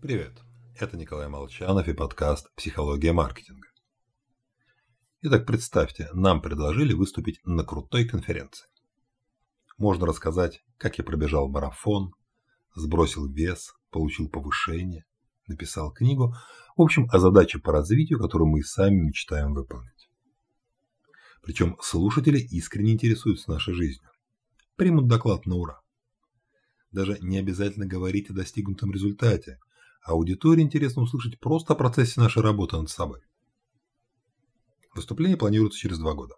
[0.00, 0.44] Привет,
[0.76, 3.66] это Николай Молчанов и подкаст «Психология маркетинга».
[5.22, 8.68] Итак, представьте, нам предложили выступить на крутой конференции.
[9.76, 12.12] Можно рассказать, как я пробежал марафон,
[12.76, 15.04] сбросил вес, получил повышение,
[15.48, 16.32] написал книгу,
[16.76, 20.08] в общем, о задаче по развитию, которую мы сами мечтаем выполнить.
[21.42, 24.08] Причем слушатели искренне интересуются нашей жизнью.
[24.76, 25.80] Примут доклад на ура.
[26.92, 29.58] Даже не обязательно говорить о достигнутом результате.
[30.08, 33.20] Аудитории интересно услышать просто о процессе нашей работы над собой.
[34.94, 36.34] Выступление планируется через два года.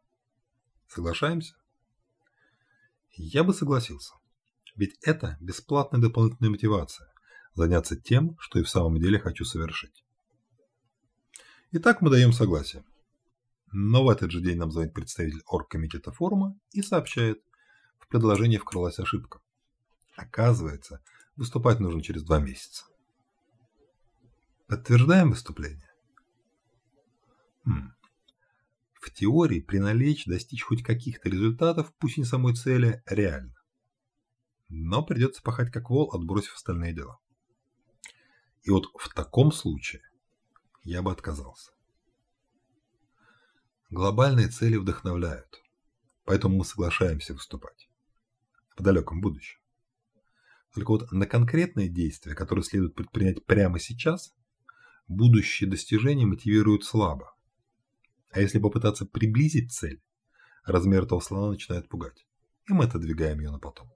[0.88, 1.54] Соглашаемся?
[3.12, 4.14] Я бы согласился.
[4.74, 7.06] Ведь это бесплатная дополнительная мотивация–
[7.54, 10.04] заняться тем, что и в самом деле хочу совершить.
[11.70, 12.84] Итак, мы даем согласие.
[13.70, 17.40] Но в этот же день нам звонит представитель оргкомитета форума и сообщает,
[18.00, 19.40] в предложении вкралась ошибка.
[20.16, 21.04] Оказывается,
[21.36, 22.89] выступать нужно через два месяца.
[24.70, 25.90] Подтверждаем выступление?
[27.64, 27.92] Хм.
[29.00, 33.56] В теории приналечь достичь хоть каких-то результатов, пусть не самой цели, реально.
[34.68, 37.18] Но придется пахать как вол, отбросив остальные дела.
[38.62, 40.02] И вот в таком случае
[40.84, 41.72] я бы отказался.
[43.90, 45.60] Глобальные цели вдохновляют,
[46.24, 47.90] поэтому мы соглашаемся выступать
[48.76, 49.58] в далеком будущем.
[50.72, 54.32] Только вот на конкретные действия, которые следует предпринять прямо сейчас,
[55.10, 57.34] будущие достижения мотивируют слабо.
[58.30, 60.00] А если попытаться приблизить цель,
[60.64, 62.24] размер этого слона начинает пугать,
[62.68, 63.90] и мы отодвигаем ее на потом.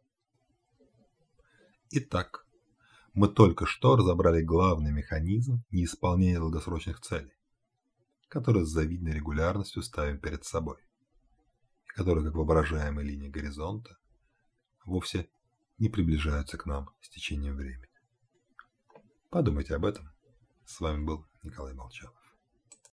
[1.91, 2.45] Итак,
[3.13, 7.33] мы только что разобрали главный механизм неисполнения долгосрочных целей,
[8.27, 10.79] который с завидной регулярностью ставим перед собой,
[11.87, 13.97] и который, как воображаемая линия горизонта,
[14.85, 15.29] вовсе
[15.79, 17.89] не приближаются к нам с течением времени.
[19.31, 20.11] Подумайте об этом.
[20.67, 22.24] С вами был Николай Молчанов.